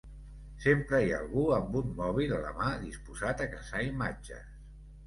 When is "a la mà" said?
2.39-2.73